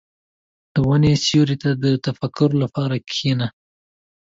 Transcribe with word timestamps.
•د 0.73 0.75
ونې 0.87 1.13
سیوري 1.25 1.57
ته 1.63 1.69
د 1.83 1.85
تفکر 2.05 2.49
لپاره 2.63 2.95
کښېنه. 3.09 3.47